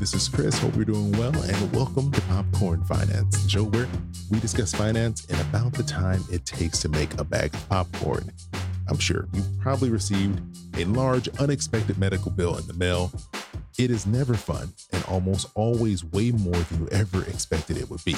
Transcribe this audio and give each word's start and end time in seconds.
this 0.00 0.14
is 0.14 0.30
Chris. 0.30 0.58
Hope 0.58 0.74
you're 0.76 0.86
doing 0.86 1.12
well, 1.12 1.36
and 1.42 1.72
welcome 1.74 2.10
to 2.10 2.20
Popcorn 2.22 2.82
Finance, 2.84 3.42
the 3.42 3.50
show 3.50 3.64
where 3.64 3.86
we 4.30 4.40
discuss 4.40 4.74
finance 4.74 5.26
and 5.26 5.38
about 5.42 5.74
the 5.74 5.82
time 5.82 6.24
it 6.32 6.46
takes 6.46 6.78
to 6.78 6.88
make 6.88 7.20
a 7.20 7.24
bag 7.24 7.52
of 7.52 7.68
popcorn. 7.68 8.32
I'm 8.88 8.98
sure 8.98 9.28
you've 9.34 9.60
probably 9.60 9.90
received 9.90 10.40
a 10.78 10.86
large, 10.86 11.28
unexpected 11.38 11.98
medical 11.98 12.30
bill 12.30 12.56
in 12.56 12.66
the 12.66 12.72
mail. 12.72 13.12
It 13.78 13.90
is 13.90 14.06
never 14.06 14.32
fun 14.32 14.72
and 14.94 15.04
almost 15.04 15.48
always 15.54 16.02
way 16.02 16.30
more 16.30 16.54
than 16.54 16.80
you 16.80 16.88
ever 16.88 17.22
expected 17.24 17.76
it 17.76 17.90
would 17.90 18.02
be. 18.02 18.16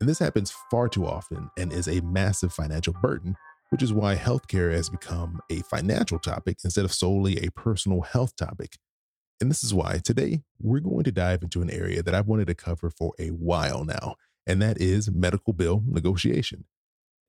And 0.00 0.08
this 0.08 0.18
happens 0.18 0.54
far 0.70 0.88
too 0.88 1.06
often 1.06 1.50
and 1.58 1.70
is 1.70 1.86
a 1.86 2.00
massive 2.00 2.54
financial 2.54 2.94
burden, 2.94 3.36
which 3.68 3.82
is 3.82 3.92
why 3.92 4.16
healthcare 4.16 4.72
has 4.72 4.88
become 4.88 5.42
a 5.50 5.60
financial 5.64 6.18
topic 6.18 6.56
instead 6.64 6.86
of 6.86 6.94
solely 6.94 7.44
a 7.44 7.50
personal 7.50 8.00
health 8.00 8.34
topic. 8.36 8.78
And 9.40 9.50
this 9.50 9.64
is 9.64 9.72
why 9.72 10.00
today 10.04 10.42
we're 10.60 10.80
going 10.80 11.04
to 11.04 11.12
dive 11.12 11.42
into 11.42 11.62
an 11.62 11.70
area 11.70 12.02
that 12.02 12.14
I've 12.14 12.26
wanted 12.26 12.46
to 12.48 12.54
cover 12.54 12.90
for 12.90 13.14
a 13.18 13.28
while 13.28 13.86
now, 13.86 14.16
and 14.46 14.60
that 14.60 14.78
is 14.78 15.10
medical 15.10 15.54
bill 15.54 15.82
negotiation. 15.86 16.66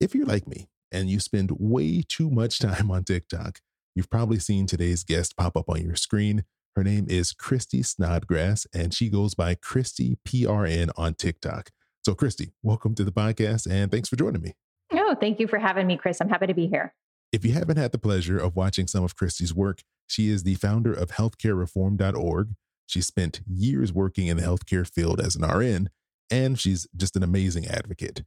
If 0.02 0.14
you're 0.14 0.26
like 0.26 0.46
me 0.46 0.68
and 0.92 1.10
you 1.10 1.22
spend 1.22 1.52
way 1.58 2.04
too 2.06 2.30
much 2.30 2.60
time 2.60 2.92
on 2.92 3.06
TikTok, 3.06 3.60
you've 3.96 4.10
probably 4.10 4.40
seen 4.40 4.68
today's 4.68 5.06
guest 5.06 5.38
pop 5.38 5.56
up 5.56 5.70
on 5.70 5.82
your 5.82 5.96
screen. 5.96 6.44
Her 6.76 6.84
name 6.84 7.06
is 7.08 7.32
Christy 7.32 7.82
Snodgrass, 7.82 8.68
and 8.74 8.94
she 8.94 9.08
goes 9.10 9.34
by 9.34 9.56
Christy 9.56 10.18
PRN 10.28 10.90
on 10.98 11.14
TikTok. 11.14 11.70
So, 12.04 12.14
Christy, 12.14 12.52
welcome 12.62 12.94
to 12.96 13.06
the 13.06 13.12
podcast, 13.14 13.72
and 13.72 13.90
thanks 13.90 14.10
for 14.10 14.18
joining 14.18 14.42
me. 14.42 14.56
Oh, 14.92 15.16
thank 15.18 15.40
you 15.40 15.48
for 15.48 15.60
having 15.60 15.88
me, 15.88 15.96
Chris. 15.96 16.20
I'm 16.20 16.30
happy 16.30 16.48
to 16.48 16.54
be 16.54 16.68
here. 16.68 16.94
If 17.32 17.46
you 17.46 17.54
haven't 17.54 17.78
had 17.78 17.94
the 17.94 17.98
pleasure 17.98 18.38
of 18.38 18.58
watching 18.58 18.88
some 18.88 19.06
of 19.06 19.16
Christy's 19.16 19.54
work, 19.54 19.84
she 20.06 20.28
is 20.28 20.44
the 20.44 20.56
founder 20.56 20.92
of 20.92 21.12
healthcarereformed.org. 21.12 22.56
She 22.88 23.02
spent 23.02 23.40
years 23.48 23.94
working 23.94 24.28
in 24.28 24.36
the 24.36 24.44
healthcare 24.44 24.86
field 24.86 25.22
as 25.22 25.38
an 25.38 25.48
RN, 25.48 25.90
and 26.30 26.60
she's 26.60 26.88
just 26.94 27.16
an 27.16 27.24
amazing 27.24 27.68
advocate. 27.68 28.24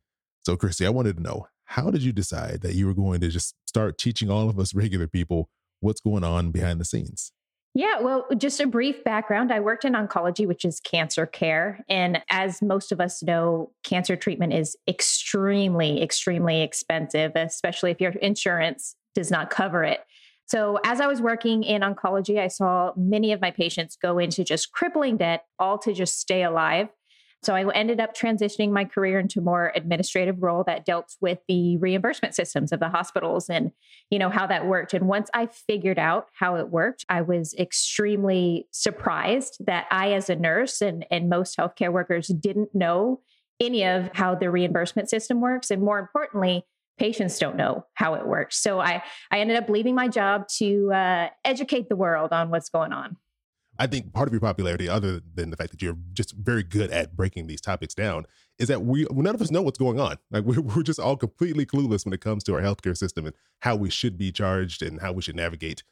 So, 0.46 0.56
Christy, 0.56 0.86
I 0.86 0.90
wanted 0.90 1.18
to 1.18 1.22
know 1.22 1.48
how 1.64 1.90
did 1.90 2.02
you 2.02 2.12
decide 2.12 2.62
that 2.62 2.74
you 2.74 2.86
were 2.86 2.94
going 2.94 3.20
to 3.20 3.28
just 3.28 3.54
start 3.66 3.98
teaching 3.98 4.30
all 4.30 4.48
of 4.48 4.58
us 4.58 4.74
regular 4.74 5.06
people 5.06 5.50
what's 5.80 6.00
going 6.00 6.24
on 6.24 6.50
behind 6.50 6.80
the 6.80 6.84
scenes? 6.86 7.30
Yeah, 7.76 8.00
well, 8.00 8.26
just 8.36 8.60
a 8.60 8.68
brief 8.68 9.02
background. 9.02 9.52
I 9.52 9.58
worked 9.58 9.84
in 9.84 9.94
oncology, 9.94 10.46
which 10.46 10.64
is 10.64 10.78
cancer 10.78 11.26
care. 11.26 11.84
And 11.88 12.22
as 12.30 12.62
most 12.62 12.92
of 12.92 13.00
us 13.00 13.20
know, 13.20 13.72
cancer 13.82 14.14
treatment 14.14 14.52
is 14.52 14.76
extremely, 14.86 16.00
extremely 16.00 16.62
expensive, 16.62 17.32
especially 17.34 17.90
if 17.90 18.00
your 18.00 18.12
insurance 18.12 18.94
does 19.16 19.30
not 19.30 19.50
cover 19.50 19.82
it. 19.82 20.00
So, 20.46 20.78
as 20.84 21.00
I 21.00 21.06
was 21.06 21.20
working 21.20 21.64
in 21.64 21.82
oncology, 21.82 22.38
I 22.38 22.48
saw 22.48 22.92
many 22.96 23.32
of 23.32 23.40
my 23.40 23.50
patients 23.50 23.96
go 23.96 24.18
into 24.18 24.44
just 24.44 24.72
crippling 24.72 25.16
debt, 25.16 25.46
all 25.58 25.78
to 25.78 25.92
just 25.92 26.20
stay 26.20 26.44
alive. 26.44 26.88
So, 27.44 27.54
I 27.54 27.70
ended 27.74 28.00
up 28.00 28.16
transitioning 28.16 28.70
my 28.70 28.84
career 28.84 29.18
into 29.18 29.40
more 29.40 29.72
administrative 29.74 30.42
role 30.42 30.64
that 30.64 30.84
dealt 30.84 31.14
with 31.20 31.38
the 31.48 31.76
reimbursement 31.78 32.34
systems 32.34 32.72
of 32.72 32.80
the 32.80 32.88
hospitals 32.88 33.48
and, 33.48 33.72
you 34.10 34.18
know, 34.18 34.30
how 34.30 34.46
that 34.46 34.66
worked. 34.66 34.94
And 34.94 35.08
once 35.08 35.30
I 35.34 35.46
figured 35.46 35.98
out 35.98 36.28
how 36.38 36.56
it 36.56 36.70
worked, 36.70 37.04
I 37.08 37.22
was 37.22 37.54
extremely 37.58 38.66
surprised 38.70 39.56
that 39.66 39.86
I, 39.90 40.12
as 40.12 40.30
a 40.30 40.36
nurse 40.36 40.80
and, 40.80 41.06
and 41.10 41.28
most 41.28 41.56
healthcare 41.56 41.92
workers, 41.92 42.28
didn't 42.28 42.74
know 42.74 43.20
any 43.60 43.84
of 43.84 44.10
how 44.14 44.34
the 44.34 44.50
reimbursement 44.50 45.08
system 45.08 45.40
works. 45.40 45.70
And 45.70 45.82
more 45.82 45.98
importantly, 45.98 46.64
patients 46.98 47.38
don't 47.38 47.56
know 47.56 47.86
how 47.94 48.14
it 48.14 48.26
works. 48.26 48.60
So 48.60 48.80
I, 48.80 49.02
I 49.30 49.40
ended 49.40 49.56
up 49.56 49.68
leaving 49.68 49.94
my 49.94 50.08
job 50.08 50.48
to 50.58 50.92
uh, 50.92 51.28
educate 51.44 51.88
the 51.88 51.96
world 51.96 52.32
on 52.32 52.50
what's 52.50 52.68
going 52.68 52.92
on. 52.92 53.16
I 53.78 53.86
think 53.86 54.12
part 54.12 54.28
of 54.28 54.32
your 54.32 54.40
popularity, 54.40 54.88
other 54.88 55.20
than 55.34 55.50
the 55.50 55.56
fact 55.56 55.70
that 55.72 55.82
you're 55.82 55.98
just 56.12 56.32
very 56.32 56.62
good 56.62 56.90
at 56.90 57.16
breaking 57.16 57.46
these 57.46 57.60
topics 57.60 57.94
down, 57.94 58.26
is 58.58 58.68
that 58.68 58.84
we 58.84 59.06
none 59.10 59.34
of 59.34 59.42
us 59.42 59.50
know 59.50 59.62
what's 59.62 59.78
going 59.78 59.98
on. 59.98 60.16
Like 60.30 60.44
we're, 60.44 60.60
we're 60.60 60.82
just 60.82 61.00
all 61.00 61.16
completely 61.16 61.66
clueless 61.66 62.04
when 62.04 62.12
it 62.12 62.20
comes 62.20 62.44
to 62.44 62.54
our 62.54 62.60
healthcare 62.60 62.96
system 62.96 63.26
and 63.26 63.34
how 63.60 63.76
we 63.76 63.90
should 63.90 64.18
be 64.18 64.32
charged 64.32 64.82
and 64.82 65.00
how 65.00 65.12
we 65.12 65.22
should 65.22 65.36
navigate 65.36 65.82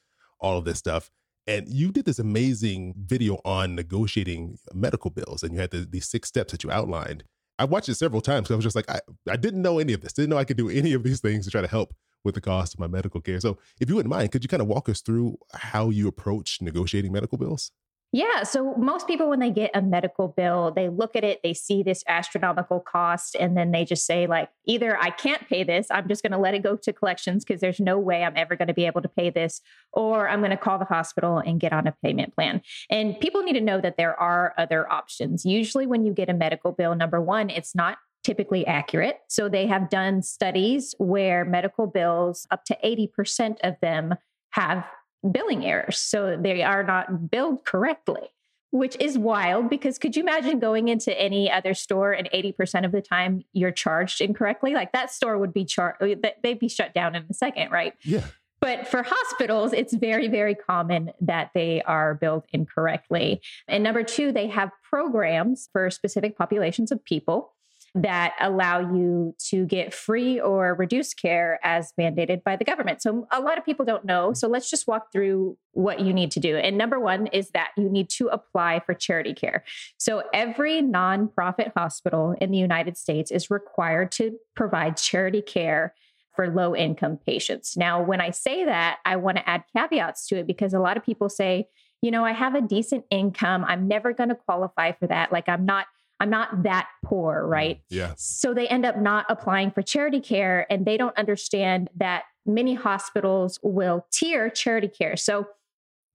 all 0.40 0.58
of 0.58 0.64
this 0.64 0.78
stuff. 0.78 1.10
And 1.46 1.68
you 1.68 1.90
did 1.90 2.04
this 2.04 2.18
amazing 2.18 2.94
video 2.96 3.40
on 3.44 3.74
negotiating 3.74 4.58
medical 4.72 5.10
bills, 5.10 5.42
and 5.42 5.54
you 5.54 5.60
had 5.60 5.70
the, 5.70 5.78
these 5.78 6.08
six 6.08 6.28
steps 6.28 6.52
that 6.52 6.62
you 6.62 6.70
outlined. 6.70 7.24
I 7.58 7.64
watched 7.64 7.88
it 7.88 7.94
several 7.94 8.20
times. 8.20 8.44
Because 8.44 8.54
I 8.54 8.56
was 8.56 8.64
just 8.64 8.76
like, 8.76 8.90
I, 8.90 9.00
I 9.28 9.36
didn't 9.36 9.62
know 9.62 9.78
any 9.78 9.92
of 9.92 10.00
this. 10.00 10.12
Didn't 10.12 10.30
know 10.30 10.38
I 10.38 10.44
could 10.44 10.56
do 10.56 10.68
any 10.68 10.92
of 10.92 11.02
these 11.02 11.20
things 11.20 11.44
to 11.44 11.50
try 11.50 11.60
to 11.60 11.68
help 11.68 11.94
with 12.24 12.34
the 12.34 12.40
cost 12.40 12.74
of 12.74 12.80
my 12.80 12.86
medical 12.86 13.20
care. 13.20 13.40
So, 13.40 13.58
if 13.80 13.88
you 13.88 13.96
wouldn't 13.96 14.10
mind, 14.12 14.32
could 14.32 14.42
you 14.42 14.48
kind 14.48 14.62
of 14.62 14.68
walk 14.68 14.88
us 14.88 15.00
through 15.00 15.38
how 15.54 15.90
you 15.90 16.08
approach 16.08 16.58
negotiating 16.60 17.12
medical 17.12 17.38
bills? 17.38 17.72
Yeah. 18.14 18.42
So 18.42 18.74
most 18.74 19.06
people, 19.06 19.30
when 19.30 19.40
they 19.40 19.50
get 19.50 19.70
a 19.72 19.80
medical 19.80 20.28
bill, 20.28 20.70
they 20.70 20.90
look 20.90 21.16
at 21.16 21.24
it, 21.24 21.40
they 21.42 21.54
see 21.54 21.82
this 21.82 22.04
astronomical 22.06 22.78
cost, 22.78 23.34
and 23.40 23.56
then 23.56 23.70
they 23.70 23.86
just 23.86 24.04
say, 24.04 24.26
like, 24.26 24.50
either 24.66 24.98
I 25.00 25.08
can't 25.08 25.48
pay 25.48 25.64
this, 25.64 25.86
I'm 25.90 26.06
just 26.08 26.22
going 26.22 26.32
to 26.32 26.38
let 26.38 26.52
it 26.52 26.62
go 26.62 26.76
to 26.76 26.92
collections 26.92 27.42
because 27.42 27.62
there's 27.62 27.80
no 27.80 27.98
way 27.98 28.22
I'm 28.22 28.36
ever 28.36 28.54
going 28.54 28.68
to 28.68 28.74
be 28.74 28.84
able 28.84 29.00
to 29.00 29.08
pay 29.08 29.30
this, 29.30 29.62
or 29.94 30.28
I'm 30.28 30.40
going 30.40 30.50
to 30.50 30.58
call 30.58 30.78
the 30.78 30.84
hospital 30.84 31.38
and 31.38 31.58
get 31.58 31.72
on 31.72 31.86
a 31.86 31.94
payment 32.04 32.34
plan. 32.34 32.60
And 32.90 33.18
people 33.18 33.42
need 33.44 33.54
to 33.54 33.62
know 33.62 33.80
that 33.80 33.96
there 33.96 34.18
are 34.20 34.52
other 34.58 34.92
options. 34.92 35.46
Usually, 35.46 35.86
when 35.86 36.04
you 36.04 36.12
get 36.12 36.28
a 36.28 36.34
medical 36.34 36.72
bill, 36.72 36.94
number 36.94 37.18
one, 37.18 37.48
it's 37.48 37.74
not 37.74 37.96
typically 38.22 38.66
accurate. 38.66 39.20
So 39.28 39.48
they 39.48 39.66
have 39.66 39.90
done 39.90 40.22
studies 40.22 40.94
where 40.98 41.44
medical 41.44 41.86
bills, 41.86 42.46
up 42.50 42.64
to 42.66 42.78
80% 42.84 43.56
of 43.62 43.76
them 43.80 44.14
have 44.50 44.84
billing 45.30 45.64
errors. 45.64 45.98
So 45.98 46.36
they 46.40 46.62
are 46.62 46.82
not 46.82 47.30
billed 47.30 47.64
correctly, 47.64 48.28
which 48.70 48.96
is 49.00 49.18
wild 49.18 49.70
because 49.70 49.98
could 49.98 50.16
you 50.16 50.22
imagine 50.22 50.58
going 50.58 50.88
into 50.88 51.18
any 51.20 51.50
other 51.50 51.74
store 51.74 52.12
and 52.12 52.28
80% 52.32 52.84
of 52.84 52.92
the 52.92 53.02
time 53.02 53.44
you're 53.52 53.72
charged 53.72 54.20
incorrectly? 54.20 54.74
Like 54.74 54.92
that 54.92 55.10
store 55.10 55.38
would 55.38 55.52
be 55.52 55.64
charged, 55.64 56.02
uh, 56.02 56.30
they'd 56.42 56.58
be 56.58 56.68
shut 56.68 56.94
down 56.94 57.14
in 57.14 57.24
a 57.28 57.34
second, 57.34 57.70
right? 57.70 57.94
Yeah. 58.02 58.24
But 58.60 58.86
for 58.86 59.02
hospitals, 59.04 59.72
it's 59.72 59.92
very, 59.92 60.28
very 60.28 60.54
common 60.54 61.10
that 61.20 61.50
they 61.52 61.82
are 61.82 62.14
billed 62.14 62.44
incorrectly. 62.52 63.42
And 63.66 63.82
number 63.82 64.04
two, 64.04 64.30
they 64.30 64.46
have 64.46 64.70
programs 64.88 65.68
for 65.72 65.90
specific 65.90 66.38
populations 66.38 66.92
of 66.92 67.04
people 67.04 67.54
that 67.94 68.34
allow 68.40 68.80
you 68.80 69.34
to 69.38 69.66
get 69.66 69.92
free 69.92 70.40
or 70.40 70.74
reduced 70.74 71.20
care 71.20 71.60
as 71.62 71.92
mandated 72.00 72.42
by 72.42 72.56
the 72.56 72.64
government. 72.64 73.02
So 73.02 73.26
a 73.30 73.40
lot 73.40 73.58
of 73.58 73.66
people 73.66 73.84
don't 73.84 74.04
know. 74.04 74.32
So 74.32 74.48
let's 74.48 74.70
just 74.70 74.86
walk 74.86 75.12
through 75.12 75.58
what 75.72 76.00
you 76.00 76.14
need 76.14 76.30
to 76.32 76.40
do. 76.40 76.56
And 76.56 76.78
number 76.78 76.98
one 76.98 77.26
is 77.28 77.50
that 77.50 77.72
you 77.76 77.90
need 77.90 78.08
to 78.10 78.28
apply 78.28 78.80
for 78.86 78.94
charity 78.94 79.34
care. 79.34 79.62
So 79.98 80.22
every 80.32 80.80
nonprofit 80.80 81.72
hospital 81.76 82.34
in 82.40 82.50
the 82.50 82.58
United 82.58 82.96
States 82.96 83.30
is 83.30 83.50
required 83.50 84.10
to 84.12 84.38
provide 84.56 84.96
charity 84.96 85.42
care 85.42 85.94
for 86.34 86.48
low 86.48 86.74
income 86.74 87.18
patients. 87.26 87.76
Now, 87.76 88.02
when 88.02 88.22
I 88.22 88.30
say 88.30 88.64
that, 88.64 89.00
I 89.04 89.16
want 89.16 89.36
to 89.36 89.46
add 89.46 89.64
caveats 89.76 90.26
to 90.28 90.36
it 90.38 90.46
because 90.46 90.72
a 90.72 90.80
lot 90.80 90.96
of 90.96 91.04
people 91.04 91.28
say, 91.28 91.68
you 92.00 92.10
know, 92.10 92.24
I 92.24 92.32
have 92.32 92.54
a 92.54 92.62
decent 92.62 93.04
income. 93.10 93.66
I'm 93.68 93.86
never 93.86 94.14
going 94.14 94.30
to 94.30 94.34
qualify 94.34 94.92
for 94.92 95.06
that. 95.08 95.30
Like, 95.30 95.48
I'm 95.48 95.66
not 95.66 95.86
I'm 96.22 96.30
not 96.30 96.62
that 96.62 96.86
poor, 97.04 97.42
mm, 97.42 97.50
right? 97.50 97.80
Yeah. 97.90 98.14
So 98.16 98.54
they 98.54 98.68
end 98.68 98.86
up 98.86 98.96
not 98.96 99.26
applying 99.28 99.72
for 99.72 99.82
charity 99.82 100.20
care 100.20 100.66
and 100.70 100.86
they 100.86 100.96
don't 100.96 101.18
understand 101.18 101.90
that 101.96 102.22
many 102.46 102.74
hospitals 102.74 103.58
will 103.62 104.06
tier 104.12 104.48
charity 104.48 104.86
care. 104.86 105.16
So 105.16 105.48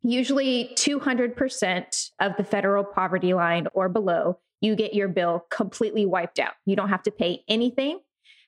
usually 0.02 0.72
200% 0.76 2.10
of 2.22 2.38
the 2.38 2.44
federal 2.46 2.86
poverty 2.86 3.34
line 3.34 3.68
or 3.74 3.90
below, 3.90 4.40
you 4.62 4.78
get 4.78 4.94
your 4.94 5.10
bill 5.10 5.46
completely 5.52 6.06
wiped 6.06 6.40
out. 6.40 6.54
You 6.66 6.78
don't 6.78 6.90
have 6.90 7.04
to 7.04 7.12
pay 7.12 7.44
anything. 7.50 8.00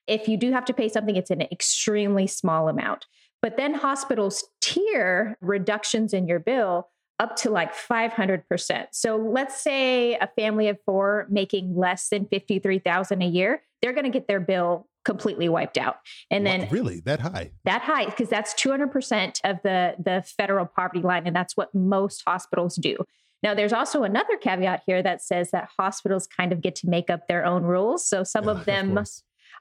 If 0.08 0.30
you 0.30 0.38
do 0.38 0.54
have 0.54 0.66
to 0.66 0.74
pay 0.74 0.88
something, 0.88 1.18
it's 1.18 1.30
an 1.30 1.42
extremely 1.42 2.26
small 2.26 2.70
amount. 2.70 3.06
But 3.42 3.58
then 3.58 3.74
hospitals 3.74 4.46
tier 4.62 5.38
reductions 5.42 6.14
in 6.14 6.26
your 6.26 6.40
bill 6.40 6.88
up 7.20 7.36
to 7.36 7.50
like 7.50 7.76
500%. 7.76 8.88
So 8.92 9.18
let's 9.18 9.62
say 9.62 10.16
a 10.16 10.28
family 10.38 10.70
of 10.70 10.78
four 10.86 11.28
making 11.30 11.76
less 11.76 12.10
than 12.10 12.26
53,000 12.26 13.22
a 13.22 13.26
year, 13.26 13.62
they're 13.82 13.94
going 13.94 14.06
to 14.06 14.10
get 14.10 14.28
their 14.28 14.40
bill 14.40 14.88
completely 15.06 15.50
wiped 15.50 15.78
out. 15.78 15.98
And 16.32 16.46
then 16.46 16.68
really 16.70 17.00
that 17.02 17.20
high. 17.20 17.52
That 17.66 17.82
high 17.82 18.06
because 18.06 18.30
that's 18.30 18.54
200% 18.54 19.40
of 19.44 19.58
the 19.64 19.96
the 19.98 20.24
federal 20.38 20.66
poverty 20.66 21.02
line 21.02 21.26
and 21.26 21.36
that's 21.36 21.56
what 21.56 21.74
most 21.74 22.24
hospitals 22.26 22.76
do. 22.76 22.98
Now 23.42 23.54
there's 23.54 23.74
also 23.74 24.04
another 24.04 24.36
caveat 24.38 24.84
here 24.86 25.02
that 25.02 25.22
says 25.22 25.52
that 25.52 25.70
hospitals 25.78 26.28
kind 26.28 26.52
of 26.52 26.62
get 26.62 26.76
to 26.76 26.90
make 26.90 27.10
up 27.10 27.28
their 27.28 27.46
own 27.46 27.64
rules. 27.64 28.08
So 28.08 28.24
some 28.24 28.46
yeah, 28.46 28.52
of 28.52 28.66
them 28.66 28.98
of 28.98 29.10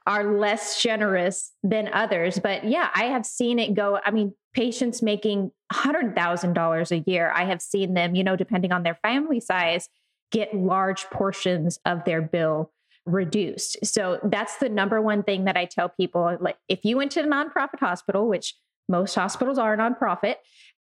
are 0.07 0.39
less 0.39 0.83
generous 0.83 1.53
than 1.63 1.91
others. 1.93 2.39
But 2.39 2.65
yeah, 2.65 2.91
I 2.95 3.05
have 3.05 3.27
seen 3.27 3.59
it 3.59 3.75
go. 3.75 4.01
I 4.05 4.11
mean, 4.11 4.35
patients 4.55 5.03
making 5.03 5.51
$100,000 5.73 6.91
a 6.91 7.11
year, 7.11 7.33
I 7.35 7.45
have 7.45 7.61
seen 7.61 7.95
them, 7.95 8.15
you 8.15 8.25
know, 8.25 8.37
depending 8.37 8.73
on 8.73 8.83
their 8.83 8.99
family 9.03 9.41
size, 9.41 9.89
get 10.31 10.55
large 10.55 11.05
portions 11.11 11.79
of 11.85 12.05
their 12.05 12.23
bill 12.23 12.73
reduced. 13.07 13.79
So 13.85 14.19
that's 14.23 14.57
the 14.59 14.69
number 14.69 15.01
one 15.01 15.23
thing 15.23 15.45
that 15.45 15.57
I 15.57 15.65
tell 15.65 15.89
people 15.89 16.37
like 16.41 16.57
if 16.69 16.85
you 16.85 16.97
went 16.97 17.13
to 17.13 17.21
a 17.21 17.27
nonprofit 17.27 17.81
hospital, 17.81 18.29
which 18.29 18.55
most 18.89 19.15
hospitals 19.15 19.59
are 19.59 19.77
nonprofit, 19.77 20.37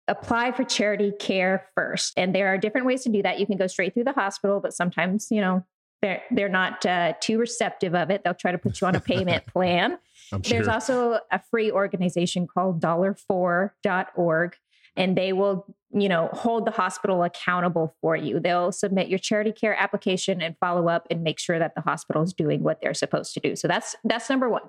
apply 0.07 0.51
for 0.51 0.63
charity 0.63 1.13
care 1.19 1.67
first. 1.75 2.13
And 2.17 2.33
there 2.33 2.47
are 2.47 2.57
different 2.57 2.87
ways 2.87 3.03
to 3.03 3.09
do 3.09 3.21
that. 3.23 3.39
You 3.39 3.45
can 3.45 3.57
go 3.57 3.67
straight 3.67 3.93
through 3.93 4.05
the 4.05 4.13
hospital, 4.13 4.59
but 4.59 4.73
sometimes, 4.73 5.27
you 5.29 5.41
know, 5.41 5.65
they're 6.01 6.23
they're 6.31 6.49
not 6.49 6.85
uh, 6.85 7.13
too 7.19 7.39
receptive 7.39 7.95
of 7.95 8.09
it. 8.09 8.23
They'll 8.23 8.33
try 8.33 8.51
to 8.51 8.57
put 8.57 8.79
you 8.81 8.87
on 8.87 8.95
a 8.95 9.01
payment 9.01 9.45
plan. 9.53 9.97
Sure. 10.29 10.39
There's 10.39 10.67
also 10.67 11.19
a 11.31 11.41
free 11.49 11.71
organization 11.71 12.47
called 12.47 12.81
dollarfor.org 12.81 14.55
and 14.95 15.17
they 15.17 15.33
will 15.33 15.65
you 15.91 16.09
know 16.09 16.29
hold 16.33 16.65
the 16.65 16.71
hospital 16.71 17.23
accountable 17.23 17.95
for 18.01 18.15
you 18.15 18.39
they'll 18.39 18.71
submit 18.71 19.07
your 19.07 19.17
charity 19.17 19.51
care 19.51 19.75
application 19.75 20.41
and 20.41 20.55
follow 20.59 20.87
up 20.87 21.07
and 21.09 21.23
make 21.23 21.39
sure 21.39 21.57
that 21.57 21.73
the 21.73 21.81
hospital 21.81 22.21
is 22.21 22.33
doing 22.33 22.61
what 22.61 22.79
they're 22.81 22.93
supposed 22.93 23.33
to 23.33 23.39
do 23.39 23.55
so 23.55 23.67
that's 23.67 23.95
that's 24.03 24.29
number 24.29 24.47
one 24.47 24.61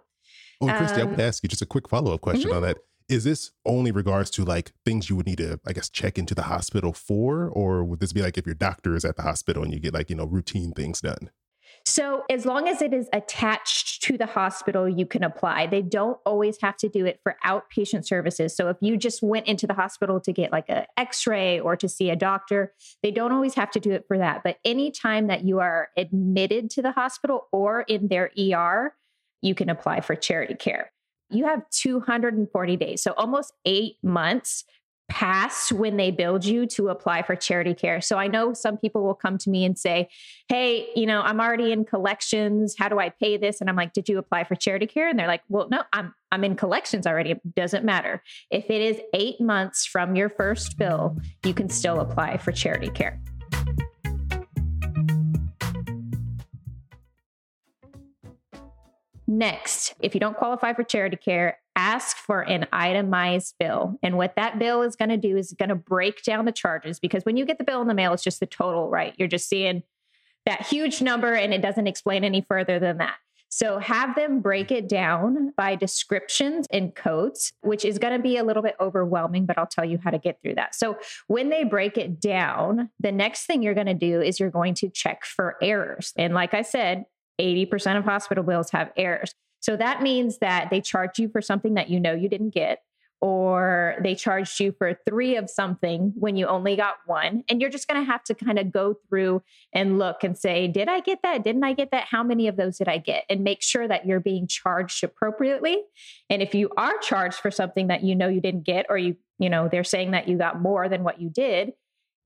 oh 0.63 0.67
christy 0.67 1.03
um, 1.03 1.09
i 1.09 1.11
would 1.11 1.21
ask 1.21 1.43
you 1.43 1.49
just 1.49 1.61
a 1.61 1.67
quick 1.67 1.89
follow-up 1.89 2.21
question 2.23 2.49
mm-hmm. 2.49 2.57
on 2.57 2.63
that 2.63 2.79
is 3.11 3.25
this 3.25 3.51
only 3.67 3.91
regards 3.91 4.31
to 4.31 4.45
like 4.45 4.73
things 4.85 5.11
you 5.11 5.17
would 5.17 5.27
need 5.27 5.39
to 5.39 5.59
i 5.67 5.73
guess 5.73 5.89
check 5.89 6.19
into 6.19 6.35
the 6.35 6.43
hospital 6.43 6.93
for 6.93 7.49
or 7.49 7.85
would 7.85 8.01
this 8.01 8.13
be 8.13 8.23
like 8.23 8.39
if 8.39 8.47
your 8.47 8.55
doctor 8.55 8.95
is 8.95 9.05
at 9.05 9.17
the 9.17 9.23
hospital 9.23 9.63
and 9.63 9.73
you 9.73 9.81
get 9.81 9.93
like 9.93 10.09
you 10.09 10.17
know 10.17 10.27
routine 10.27 10.73
things 10.73 11.01
done 11.01 11.31
so, 11.87 12.25
as 12.29 12.45
long 12.45 12.69
as 12.69 12.83
it 12.83 12.93
is 12.93 13.09
attached 13.13 14.03
to 14.03 14.19
the 14.19 14.27
hospital, 14.27 14.89
you 14.89 15.07
can 15.07 15.25
apply. 15.25 15.67
They 15.67 15.83
don't 15.83 16.19
always 16.27 16.59
have 16.61 16.77
to 16.79 16.89
do 16.89 17.07
it 17.07 17.21
for 17.23 17.37
outpatient 17.45 18.07
services. 18.07 18.55
So, 18.55 18.69
if 18.69 18.77
you 18.81 18.97
just 18.97 19.23
went 19.23 19.47
into 19.47 19.67
the 19.67 19.75
hospital 19.75 20.21
to 20.21 20.33
get 20.33 20.53
like 20.53 20.67
an 20.69 20.85
x 20.97 21.27
ray 21.27 21.59
or 21.59 21.77
to 21.77 21.89
see 21.89 22.11
a 22.11 22.17
doctor, 22.17 22.75
they 23.03 23.11
don't 23.11 23.33
always 23.33 23.55
have 23.55 23.71
to 23.73 23.81
do 23.81 23.93
it 23.93 24.05
for 24.07 24.19
that. 24.19 24.43
But 24.45 24.59
anytime 24.65 25.29
that 25.29 25.45
you 25.45 25.61
are 25.61 25.89
admitted 25.97 26.71
to 26.71 26.83
the 26.83 26.93
hospital 26.93 27.49
or 27.51 27.83
in 27.83 28.09
their 28.09 28.31
ER, 28.39 28.95
you 29.41 29.55
can 29.55 29.71
apply 29.71 30.03
for 30.03 30.15
charity 30.15 30.55
care. 30.55 30.93
You 31.31 31.47
have 31.47 31.69
240 31.71 32.77
days, 32.77 33.03
so 33.03 33.13
almost 33.17 33.53
eight 33.65 33.97
months 34.03 34.65
past 35.11 35.73
when 35.73 35.97
they 35.97 36.11
billed 36.11 36.45
you 36.45 36.65
to 36.65 36.89
apply 36.89 37.23
for 37.23 37.35
charity 37.35 37.75
care. 37.75 38.01
So 38.01 38.17
I 38.17 38.29
know 38.29 38.55
some 38.55 38.79
people 38.79 39.03
will 39.03 39.15
come 39.15 39.37
to 39.39 39.51
me 39.51 39.65
and 39.65 39.77
say, 39.77 40.09
Hey, 40.49 40.89
you 40.95 41.05
know, 41.05 41.21
I'm 41.21 41.41
already 41.41 41.73
in 41.73 41.85
collections. 41.85 42.77
How 42.79 42.89
do 42.89 42.99
I 42.99 43.11
pay 43.11 43.37
this? 43.37 43.61
And 43.61 43.69
I'm 43.69 43.77
like, 43.77 43.93
Did 43.93 44.09
you 44.09 44.19
apply 44.19 44.45
for 44.45 44.55
charity 44.55 44.87
care? 44.87 45.09
And 45.09 45.19
they're 45.19 45.27
like, 45.27 45.43
Well, 45.49 45.69
no, 45.69 45.83
I'm 45.93 46.15
I'm 46.33 46.45
in 46.45 46.55
collections 46.55 47.07
already. 47.07 47.33
It 47.33 47.55
doesn't 47.55 47.85
matter. 47.85 48.23
If 48.51 48.71
it 48.71 48.81
is 48.81 49.01
eight 49.13 49.41
months 49.41 49.85
from 49.85 50.15
your 50.15 50.29
first 50.29 50.79
bill, 50.79 51.17
you 51.45 51.53
can 51.53 51.69
still 51.69 52.01
apply 52.01 52.39
for 52.39 52.53
charity 52.53 52.91
care. 52.91 53.21
Next, 59.31 59.95
if 60.01 60.13
you 60.13 60.19
don't 60.19 60.37
qualify 60.37 60.73
for 60.73 60.83
charity 60.83 61.17
care, 61.17 61.61
ask 61.77 62.17
for 62.17 62.41
an 62.41 62.67
itemized 62.73 63.55
bill. 63.61 63.97
And 64.03 64.17
what 64.17 64.35
that 64.35 64.59
bill 64.59 64.83
is 64.83 64.97
going 64.97 65.11
to 65.11 65.17
do 65.17 65.37
is 65.37 65.55
going 65.57 65.69
to 65.69 65.77
break 65.77 66.25
down 66.25 66.47
the 66.47 66.53
charges 66.53 66.99
because 66.99 67.25
when 67.25 67.37
you 67.37 67.47
get 67.47 67.59
the 67.59 67.63
bill 67.63 67.81
in 67.81 67.87
the 67.87 67.95
mail, 67.95 68.13
it's 68.13 68.25
just 68.25 68.41
the 68.41 68.47
total, 68.47 68.91
right? 68.91 69.15
You're 69.19 69.29
just 69.29 69.49
seeing 69.49 69.85
that 70.47 70.67
huge 70.67 71.01
number 71.01 71.33
and 71.33 71.55
it 71.55 71.63
doesn't 71.63 71.87
explain 71.87 72.25
any 72.25 72.41
further 72.41 72.81
than 72.81 72.99
that. 72.99 73.19
So 73.51 73.79
have 73.79 74.17
them 74.17 74.41
break 74.41 74.73
it 74.73 74.89
down 74.89 75.53
by 75.57 75.77
descriptions 75.77 76.67
and 76.73 76.93
codes, 76.93 77.53
which 77.61 77.85
is 77.85 78.01
going 78.01 78.17
to 78.17 78.23
be 78.23 78.37
a 78.37 78.43
little 78.43 78.65
bit 78.65 78.75
overwhelming, 78.81 79.47
but 79.47 79.59
I'll 79.59 79.67
tell 79.69 79.85
you 79.85 79.99
how 80.03 80.11
to 80.11 80.19
get 80.19 80.43
through 80.43 80.57
that. 80.57 80.75
So 80.75 80.99
when 81.29 81.51
they 81.51 81.63
break 81.63 81.97
it 81.97 82.21
down, 82.21 82.91
the 82.99 83.13
next 83.13 83.47
thing 83.47 83.63
you're 83.63 83.75
going 83.75 83.87
to 83.87 83.95
do 83.95 84.21
is 84.21 84.41
you're 84.41 84.51
going 84.51 84.75
to 84.75 84.89
check 84.89 85.25
for 85.25 85.57
errors. 85.63 86.13
And 86.17 86.35
like 86.35 86.53
I 86.53 86.63
said, 86.63 87.05
80% 87.41 87.99
of 87.99 88.05
hospital 88.05 88.45
bills 88.45 88.71
have 88.71 88.93
errors. 88.97 89.35
So 89.61 89.77
that 89.77 90.03
means 90.03 90.39
that 90.39 90.69
they 90.71 90.81
charged 90.81 91.19
you 91.19 91.29
for 91.29 91.43
something 91.43 91.75
that 91.75 91.91
you 91.91 92.01
know 92.01 92.13
you 92.13 92.29
didn't 92.29 92.55
get, 92.55 92.79
or 93.21 93.97
they 94.03 94.15
charged 94.15 94.59
you 94.61 94.73
for 94.79 94.99
three 95.07 95.37
of 95.37 95.51
something 95.51 96.13
when 96.17 96.37
you 96.37 96.47
only 96.47 96.77
got 96.77 96.97
one. 97.05 97.45
And 97.49 97.61
you're 97.61 97.69
just 97.71 97.87
going 97.87 98.01
to 98.01 98.11
have 98.11 98.25
to 98.25 98.35
kind 98.35 98.59
of 98.59 98.73
go 98.73 98.95
through 99.09 99.43
and 99.75 99.99
look 99.99 100.25
and 100.25 100.39
say, 100.39 100.67
did 100.69 100.89
I 100.89 101.01
get 101.01 101.19
that? 101.23 101.45
Didn't 101.45 101.65
I 101.65 101.75
get 101.75 101.91
that? 101.91 102.07
How 102.11 102.23
many 102.23 102.49
of 102.49 102.57
those 102.57 102.79
did 102.79 102.89
I 102.89 102.97
get? 102.97 103.25
And 103.29 103.45
make 103.45 103.63
sure 103.63 103.87
that 103.87 104.07
you're 104.07 104.21
being 104.21 104.47
charged 104.47 105.05
appropriately. 105.05 105.77
And 106.31 106.41
if 106.41 106.55
you 106.55 106.71
are 106.79 106.97
charged 106.99 107.37
for 107.37 107.51
something 107.51 107.89
that 107.89 108.03
you 108.03 108.15
know 108.15 108.29
you 108.29 108.41
didn't 108.41 108.65
get, 108.65 108.87
or 108.89 108.97
you, 108.97 109.17
you 109.39 109.51
know, 109.51 109.69
they're 109.69 109.85
saying 109.85 110.13
that 110.13 110.27
you 110.27 110.39
got 110.39 110.61
more 110.61 110.89
than 110.89 111.05
what 111.05 111.21
you 111.21 111.29
did, 111.29 111.73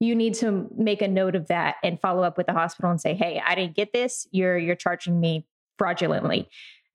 you 0.00 0.14
need 0.14 0.34
to 0.34 0.68
make 0.76 1.02
a 1.02 1.08
note 1.08 1.34
of 1.34 1.48
that 1.48 1.76
and 1.82 2.00
follow 2.00 2.22
up 2.22 2.36
with 2.36 2.46
the 2.46 2.52
hospital 2.52 2.90
and 2.90 3.00
say, 3.00 3.14
"Hey, 3.14 3.42
I 3.44 3.54
didn't 3.54 3.76
get 3.76 3.92
this. 3.92 4.26
You're 4.30 4.58
you're 4.58 4.76
charging 4.76 5.20
me 5.20 5.46
fraudulently." 5.78 6.48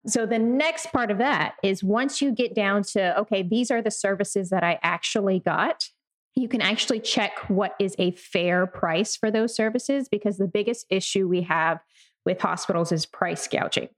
So 0.07 0.25
the 0.25 0.39
next 0.39 0.91
part 0.91 1.11
of 1.11 1.17
that 1.17 1.55
is 1.61 1.83
once 1.83 2.21
you 2.21 2.31
get 2.31 2.55
down 2.55 2.83
to, 2.93 3.17
okay, 3.19 3.43
these 3.43 3.69
are 3.69 3.81
the 3.81 3.91
services 3.91 4.49
that 4.49 4.63
I 4.63 4.79
actually 4.81 5.39
got, 5.39 5.89
you 6.35 6.47
can 6.47 6.61
actually 6.61 7.01
check 7.01 7.37
what 7.49 7.75
is 7.79 7.95
a 7.99 8.11
fair 8.11 8.65
price 8.65 9.17
for 9.17 9.29
those 9.29 9.53
services 9.53 10.07
because 10.07 10.37
the 10.37 10.47
biggest 10.47 10.85
issue 10.89 11.27
we 11.27 11.41
have 11.41 11.79
with 12.25 12.39
hospitals 12.39 12.91
is 12.91 13.05
price 13.05 13.47
gouging 13.47 13.89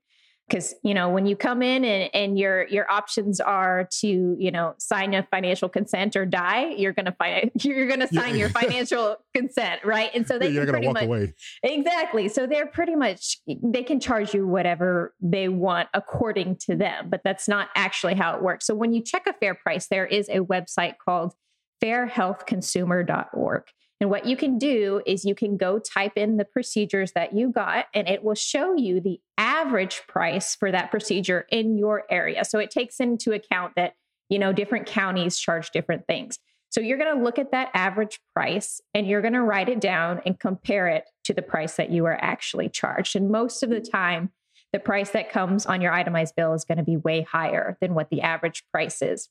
because 0.52 0.74
you 0.82 0.92
know 0.92 1.08
when 1.08 1.24
you 1.24 1.34
come 1.34 1.62
in 1.62 1.82
and, 1.84 2.10
and 2.12 2.38
your 2.38 2.66
your 2.68 2.90
options 2.90 3.40
are 3.40 3.88
to 4.00 4.36
you 4.38 4.50
know 4.50 4.74
sign 4.78 5.14
a 5.14 5.22
financial 5.30 5.68
consent 5.68 6.14
or 6.14 6.26
die 6.26 6.74
you're 6.76 6.92
gonna 6.92 7.14
find 7.18 7.50
you're 7.64 7.88
gonna 7.88 8.08
sign 8.08 8.36
your 8.36 8.50
financial 8.50 9.16
consent 9.34 9.82
right? 9.84 10.10
And 10.14 10.26
so 10.26 10.38
they 10.38 10.50
yeah, 10.50 10.64
can 10.64 10.70
pretty 10.70 10.88
much 10.88 11.04
away. 11.04 11.34
exactly. 11.62 12.28
So 12.28 12.46
they're 12.46 12.66
pretty 12.66 12.94
much 12.94 13.38
they 13.46 13.82
can 13.82 13.98
charge 13.98 14.34
you 14.34 14.46
whatever 14.46 15.14
they 15.20 15.48
want 15.48 15.88
according 15.94 16.56
to 16.56 16.76
them 16.76 17.08
but 17.08 17.22
that's 17.24 17.48
not 17.48 17.68
actually 17.74 18.14
how 18.14 18.36
it 18.36 18.42
works. 18.42 18.66
So 18.66 18.74
when 18.74 18.92
you 18.92 19.02
check 19.02 19.26
a 19.26 19.32
fair 19.32 19.54
price 19.54 19.88
there 19.88 20.06
is 20.06 20.28
a 20.28 20.40
website 20.40 20.94
called 21.02 21.32
fairhealthconsumer.org 21.82 23.62
and 24.02 24.10
what 24.10 24.26
you 24.26 24.36
can 24.36 24.58
do 24.58 25.00
is 25.06 25.24
you 25.24 25.36
can 25.36 25.56
go 25.56 25.78
type 25.78 26.14
in 26.16 26.36
the 26.36 26.44
procedures 26.44 27.12
that 27.12 27.34
you 27.34 27.52
got, 27.52 27.86
and 27.94 28.08
it 28.08 28.24
will 28.24 28.34
show 28.34 28.74
you 28.74 29.00
the 29.00 29.20
average 29.38 30.02
price 30.08 30.56
for 30.56 30.72
that 30.72 30.90
procedure 30.90 31.46
in 31.52 31.78
your 31.78 32.02
area. 32.10 32.44
So 32.44 32.58
it 32.58 32.72
takes 32.72 32.98
into 32.98 33.30
account 33.30 33.74
that, 33.76 33.94
you 34.28 34.40
know, 34.40 34.52
different 34.52 34.86
counties 34.86 35.38
charge 35.38 35.70
different 35.70 36.08
things. 36.08 36.40
So 36.70 36.80
you're 36.80 36.98
going 36.98 37.16
to 37.16 37.22
look 37.22 37.38
at 37.38 37.52
that 37.52 37.70
average 37.74 38.18
price 38.34 38.80
and 38.92 39.06
you're 39.06 39.20
going 39.20 39.34
to 39.34 39.42
write 39.42 39.68
it 39.68 39.80
down 39.80 40.20
and 40.26 40.36
compare 40.36 40.88
it 40.88 41.04
to 41.26 41.32
the 41.32 41.40
price 41.40 41.76
that 41.76 41.90
you 41.90 42.04
are 42.06 42.18
actually 42.20 42.70
charged. 42.70 43.14
And 43.14 43.30
most 43.30 43.62
of 43.62 43.70
the 43.70 43.80
time, 43.80 44.32
the 44.72 44.80
price 44.80 45.10
that 45.10 45.30
comes 45.30 45.64
on 45.64 45.80
your 45.80 45.92
itemized 45.92 46.34
bill 46.34 46.54
is 46.54 46.64
going 46.64 46.78
to 46.78 46.84
be 46.84 46.96
way 46.96 47.22
higher 47.22 47.78
than 47.80 47.94
what 47.94 48.10
the 48.10 48.22
average 48.22 48.64
price 48.72 49.00
is. 49.00 49.28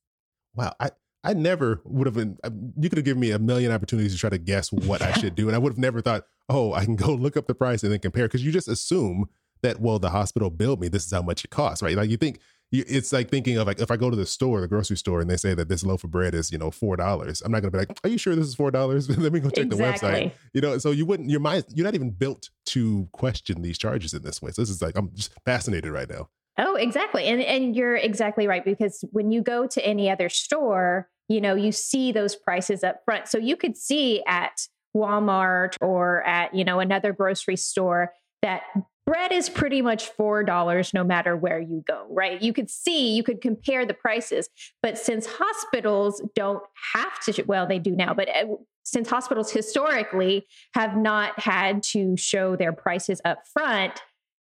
Wow. 0.56 0.76
I, 0.80 0.92
I 1.24 1.34
never 1.34 1.82
would 1.86 2.08
have 2.08 2.16
been, 2.16 2.38
you 2.80 2.90
could 2.90 2.98
have 2.98 3.06
given 3.06 3.22
me 3.22 3.32
a 3.32 3.40
million 3.40 3.72
opportunities 3.72 4.14
to 4.14 4.20
try 4.20 4.30
to 4.30 4.38
guess 4.38 4.72
what 4.72 5.02
I 5.02 5.12
should 5.14 5.36
do. 5.36 5.48
And 5.48 5.56
I 5.56 5.60
would 5.60 5.72
have 5.72 5.78
never 5.78 6.02
thought, 6.02 6.24
oh, 6.50 6.74
I 6.74 6.86
can 6.86 6.96
go 6.96 7.14
look 7.14 7.38
up 7.38 7.48
the 7.48 7.56
price 7.56 7.84
and 7.84 7.92
then 7.92 8.00
compare. 8.00 8.28
Cause 8.28 8.42
you 8.42 8.52
just 8.52 8.68
assume 8.68 9.26
that, 9.62 9.80
well, 9.80 10.00
the 10.00 10.10
hospital 10.10 10.50
billed 10.50 10.82
me, 10.82 10.88
this 10.88 11.06
is 11.06 11.12
how 11.12 11.22
much 11.22 11.46
it 11.46 11.52
costs, 11.52 11.84
right? 11.84 11.96
Like 11.96 12.10
you 12.10 12.18
think, 12.18 12.40
it's 12.72 13.12
like 13.12 13.30
thinking 13.30 13.58
of 13.58 13.68
like 13.68 13.82
if 13.82 13.92
I 13.92 13.98
go 13.98 14.10
to 14.10 14.16
the 14.16 14.26
store, 14.26 14.62
the 14.62 14.68
grocery 14.68 14.96
store, 14.96 15.20
and 15.20 15.30
they 15.30 15.36
say 15.36 15.54
that 15.54 15.68
this 15.68 15.84
loaf 15.84 16.06
of 16.06 16.12
bread 16.12 16.34
is 16.34 16.52
you 16.52 16.58
know 16.58 16.72
four 16.72 16.96
dollars. 16.96 17.42
I'm 17.42 17.52
not 17.52 17.62
gonna 17.62 17.72
be 17.72 17.80
like, 17.80 18.00
are 18.04 18.10
you 18.10 18.18
sure 18.18 18.34
this 18.34 18.48
is 18.48 18.56
four 18.56 18.72
dollars? 18.72 19.10
Let 19.18 19.34
me 19.34 19.42
go 19.42 19.50
check 19.50 19.66
exactly. 19.66 20.10
the 20.10 20.16
website. 20.16 20.32
You 20.54 20.62
know, 20.62 20.78
so 20.78 20.92
you 20.92 21.06
wouldn't 21.06 21.30
your 21.30 21.42
mind 21.42 21.66
you're 21.70 21.84
not 21.84 21.96
even 21.96 22.12
built 22.12 22.50
to 22.68 23.10
question 23.12 23.62
these 23.62 23.78
charges 23.78 24.14
in 24.14 24.22
this 24.22 24.42
way. 24.42 24.52
So 24.52 24.62
this 24.62 24.70
is 24.70 24.82
like 24.82 24.98
I'm 24.98 25.14
just 25.14 25.34
fascinated 25.44 25.92
right 25.92 26.10
now. 26.10 26.30
Oh, 26.58 26.76
exactly. 26.76 27.26
And 27.26 27.42
and 27.42 27.76
you're 27.76 27.96
exactly 27.96 28.48
right 28.48 28.64
because 28.64 29.04
when 29.12 29.32
you 29.32 29.42
go 29.42 29.68
to 29.68 29.86
any 29.86 30.10
other 30.10 30.30
store, 30.30 31.10
you 31.28 31.42
know, 31.42 31.56
you 31.56 31.72
see 31.72 32.12
those 32.12 32.36
prices 32.36 32.84
up 32.84 32.98
front. 33.06 33.28
So 33.28 33.38
you 33.38 33.56
could 33.56 33.78
see 33.78 34.22
at 34.28 34.68
Walmart 34.96 35.76
or 35.80 36.24
at, 36.24 36.54
you 36.54 36.64
know, 36.64 36.80
another 36.80 37.14
grocery 37.14 37.56
store 37.56 38.12
that 38.42 38.64
bread 39.06 39.32
is 39.32 39.50
pretty 39.50 39.82
much 39.82 40.16
$4 40.16 40.94
no 40.94 41.04
matter 41.04 41.36
where 41.36 41.60
you 41.60 41.84
go, 41.88 42.06
right? 42.10 42.42
You 42.42 42.54
could 42.54 42.70
see, 42.70 43.16
you 43.16 43.24
could 43.24 43.42
compare 43.42 43.86
the 43.86 43.94
prices. 43.94 44.50
But 44.82 44.98
since 44.98 45.26
hospitals 45.26 46.22
don't 46.36 46.64
have 46.94 47.20
to, 47.26 47.44
well, 47.44 47.66
they 47.66 47.80
do 47.80 47.96
now, 47.96 48.14
but 48.14 48.30
uh, 48.30 48.46
since 48.84 49.10
hospitals 49.10 49.52
historically 49.52 50.46
have 50.74 50.98
not 50.98 51.40
had 51.40 51.84
to 51.84 52.16
show 52.18 52.56
their 52.56 52.74
prices 52.74 53.22
up 53.26 53.40
front, 53.54 54.02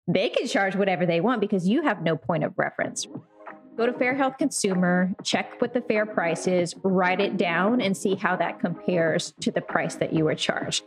they 0.09 0.27
can 0.27 0.47
charge 0.47 0.75
whatever 0.75 1.05
they 1.05 1.21
want 1.21 1.39
because 1.39 1.69
you 1.69 1.83
have 1.83 2.01
no 2.01 2.17
point 2.17 2.43
of 2.43 2.57
reference. 2.57 3.07
Go 3.77 3.85
to 3.85 3.93
Fair 3.93 4.15
Health 4.15 4.37
Consumer, 4.39 5.13
check 5.23 5.61
what 5.61 5.71
the 5.71 5.81
fair 5.81 6.05
price 6.05 6.47
is, 6.47 6.75
write 6.83 7.21
it 7.21 7.37
down, 7.37 7.79
and 7.79 7.95
see 7.95 8.15
how 8.15 8.35
that 8.35 8.59
compares 8.59 9.33
to 9.39 9.51
the 9.51 9.61
price 9.61 9.95
that 9.95 10.11
you 10.11 10.25
were 10.25 10.35
charged. 10.35 10.83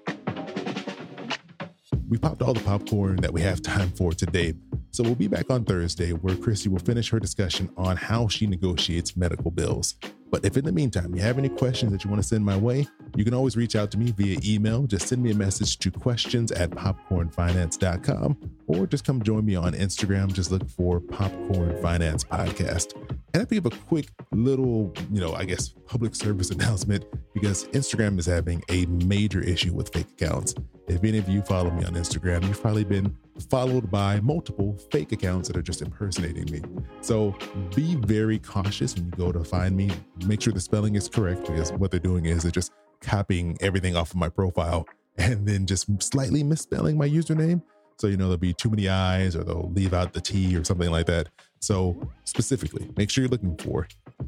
We 2.09 2.19
popped 2.19 2.43
all 2.43 2.53
the 2.53 2.61
popcorn 2.61 3.17
that 3.17 3.33
we 3.33 3.41
have 3.43 3.63
time 3.63 3.91
for 3.93 4.13
today. 4.13 4.55
So 4.91 5.05
we'll 5.05 5.15
be 5.15 5.29
back 5.29 5.49
on 5.51 5.65
Thursday 5.65 6.11
where 6.11 6.37
Christy 6.37 6.69
will 6.69 6.81
finish 6.81 7.09
her 7.11 7.21
discussion 7.21 7.71
on 7.77 7.97
how 7.97 8.29
she 8.29 8.47
negotiates 8.47 9.17
medical 9.17 9.51
bills. 9.51 9.95
But 10.33 10.47
if 10.47 10.57
in 10.57 10.65
the 10.65 10.73
meantime 10.73 11.15
you 11.15 11.21
have 11.21 11.37
any 11.37 11.51
questions 11.51 11.93
that 11.93 12.05
you 12.05 12.11
want 12.11 12.23
to 12.23 12.27
send 12.27 12.43
my 12.43 12.57
way, 12.57 12.89
you 13.15 13.25
can 13.25 13.35
always 13.35 13.55
reach 13.55 13.77
out 13.77 13.91
to 13.91 13.99
me 13.99 14.13
via 14.13 14.39
email. 14.43 14.85
Just 14.85 15.07
send 15.07 15.23
me 15.23 15.31
a 15.31 15.35
message 15.35 15.79
to 15.81 15.91
questions 15.91 16.51
at 16.51 16.71
popcornfinance.com 16.71 18.39
or 18.67 18.87
just 18.87 19.05
come 19.05 19.23
join 19.23 19.45
me 19.45 19.57
on 19.57 19.75
Instagram. 19.75 20.33
Just 20.33 20.51
look 20.51 20.67
for 20.71 21.01
Popcorn 21.01 21.81
Finance 21.83 22.25
Podcast. 22.25 22.97
And 23.35 23.43
if 23.43 23.53
I 23.53 23.57
have 23.57 23.67
a 23.67 23.71
quick 23.71 24.09
little, 24.33 24.95
you 25.13 25.21
know, 25.21 25.35
I 25.35 25.45
guess 25.45 25.69
public 25.69 26.15
service 26.15 26.51
announcement. 26.57 27.05
Because 27.35 27.67
Instagram 27.69 28.19
is 28.19 28.27
having 28.27 28.63
a 28.69 28.87
major 28.87 29.41
issue 29.41 29.73
with 29.73 29.93
fake 29.93 30.09
accounts. 30.21 30.55
If 30.89 31.05
any 31.05 31.19
of 31.19 31.29
you 31.29 31.43
follow 31.43 31.71
me 31.71 31.85
on 31.85 31.95
Instagram, 31.95 32.47
you've 32.47 32.61
probably 32.61 32.85
been 32.85 33.17
followed 33.49 33.91
by 33.91 34.21
multiple 34.21 34.77
fake 34.91 35.13
accounts 35.13 35.49
that 35.49 35.57
are 35.57 35.63
just 35.63 35.81
impersonating 35.81 36.51
me. 36.51 36.61
So 37.01 37.35
be 37.75 37.95
very 37.97 38.39
cautious 38.39 38.95
when 38.95 39.07
you 39.07 39.11
go 39.13 39.33
to 39.33 39.45
find 39.45 39.77
me. 39.77 39.91
Make 40.27 40.43
sure 40.43 40.53
the 40.53 40.61
spelling 40.61 40.95
is 40.97 41.09
correct 41.09 41.47
because 41.47 41.73
what 41.73 41.91
they're 41.91 42.01
doing 42.01 42.27
is 42.27 42.43
they're 42.43 42.53
just 42.53 42.73
copying 43.01 43.57
everything 43.61 43.97
off 43.97 44.11
of 44.11 44.17
my 44.17 44.29
profile 44.29 44.87
and 45.19 45.47
then 45.47 45.67
just 45.67 45.87
slightly 46.03 46.43
misspelling 46.43 46.99
my 46.99 47.09
username. 47.09 47.63
So, 47.99 48.07
you 48.09 48.17
know, 48.17 48.25
there'll 48.25 48.39
be 48.39 48.55
too 48.55 48.71
many 48.71 48.89
I's 48.89 49.37
or 49.37 49.45
they'll 49.45 49.71
leave 49.75 49.95
out 49.95 50.13
the 50.13 50.21
T 50.21 50.57
or 50.57 50.65
something 50.65 50.91
like 50.91 51.07
that. 51.07 51.29
So, 51.61 52.11
specifically, 52.25 52.91
make 52.97 53.11
sure 53.11 53.23
you're 53.23 53.31
looking 53.31 53.57
for 53.59 53.87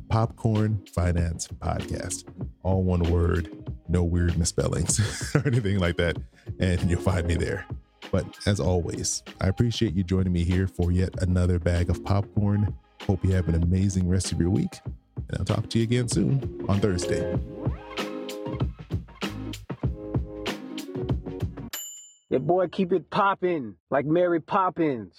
Popcorn 0.09 0.85
Finance 0.93 1.49
Podcast. 1.49 2.25
All 2.63 2.83
one 2.83 3.03
word, 3.11 3.51
no 3.89 4.05
weird 4.05 4.39
misspellings 4.39 5.01
or 5.35 5.47
anything 5.47 5.79
like 5.79 5.97
that. 5.97 6.17
And 6.61 6.91
you'll 6.91 7.01
find 7.01 7.27
me 7.27 7.35
there. 7.35 7.67
But 8.11 8.27
as 8.47 8.61
always, 8.61 9.23
I 9.41 9.49
appreciate 9.49 9.95
you 9.95 10.05
joining 10.05 10.33
me 10.33 10.45
here 10.45 10.67
for 10.67 10.93
yet 10.93 11.23
another 11.23 11.59
bag 11.59 11.91
of 11.91 12.05
popcorn. 12.05 12.75
Hope 13.07 13.25
you 13.25 13.33
have 13.33 13.49
an 13.49 13.63
amazing 13.63 14.09
rest 14.09 14.33
of 14.33 14.41
your 14.41 14.51
week. 14.51 14.81
And 15.17 15.39
I'll 15.39 15.45
talk 15.45 15.69
to 15.71 15.79
you 15.79 15.85
again 15.85 16.09
soon 16.09 16.65
on 16.69 16.81
Thursday. 16.81 17.39
Your 22.31 22.41
boy 22.41 22.69
keep 22.69 22.93
it 22.93 23.11
popping 23.11 23.77
like 23.91 24.07
Mary 24.07 24.41
Poppins. 24.41 25.17